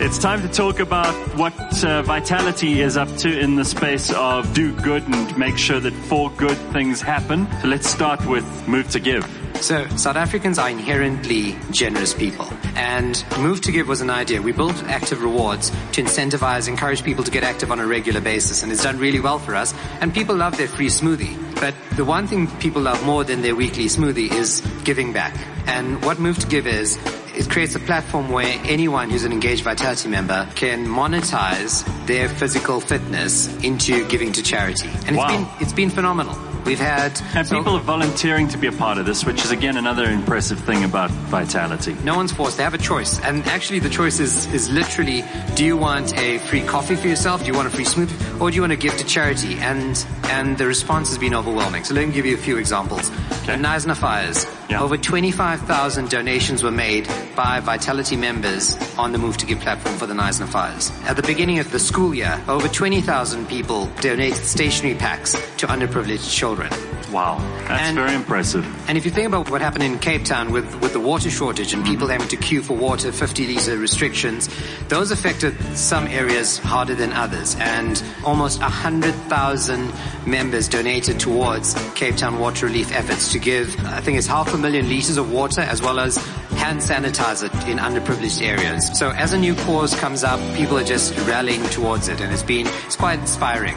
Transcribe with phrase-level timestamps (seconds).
[0.00, 4.52] It's time to talk about what uh, Vitality is up to in the space of
[4.52, 7.46] do good and make sure that four good things happen.
[7.62, 9.24] So let's start with Move to Give.
[9.60, 12.48] So South Africans are inherently generous people.
[12.74, 14.42] And Move to Give was an idea.
[14.42, 18.64] We built active rewards to incentivize, encourage people to get active on a regular basis.
[18.64, 19.72] And it's done really well for us.
[20.00, 21.38] And people love their free smoothie.
[21.60, 25.36] But the one thing people love more than their weekly smoothie is giving back.
[25.68, 26.98] And what Move to Give is,
[27.36, 32.80] it creates a platform where anyone who's an engaged Vitality member can monetize their physical
[32.80, 34.88] fitness into giving to charity.
[35.06, 35.24] And Wow.
[35.26, 36.36] it's been, it's been phenomenal.
[36.64, 39.50] We've had And so- people are volunteering to be a part of this, which is
[39.50, 41.94] again another impressive thing about Vitality.
[42.04, 42.56] No one's forced.
[42.56, 43.20] They have a choice.
[43.20, 45.24] And actually the choice is, is literally,
[45.56, 47.42] do you want a free coffee for yourself?
[47.42, 48.40] Do you want a free smoothie?
[48.40, 49.58] Or do you want to give to charity?
[49.58, 51.84] And, and the response has been overwhelming.
[51.84, 53.10] So let me give you a few examples.
[53.42, 53.56] Okay.
[53.60, 54.46] The fires.
[54.68, 54.82] Yeah.
[54.82, 60.06] Over 25,000 donations were made by Vitality members on the Move to Give platform for
[60.06, 60.90] the Knysna fires.
[61.04, 66.32] At the beginning of the school year, over 20,000 people donated stationery packs to underprivileged
[66.34, 66.70] children.
[67.14, 68.66] Wow, that's And- very impressive.
[68.88, 71.72] And if you think about what happened in Cape Town with, with the water shortage
[71.72, 74.48] and people having to queue for water, 50 litre restrictions,
[74.88, 77.54] those affected some areas harder than others.
[77.60, 79.92] And almost 100,000
[80.26, 84.58] members donated towards Cape Town water relief efforts to give, I think it's half a
[84.58, 86.16] million litres of water as well as
[86.56, 88.90] hand sanitizer in underprivileged areas.
[88.98, 92.42] So as a new cause comes up, people are just rallying towards it and it's
[92.42, 93.76] been, it's quite inspiring.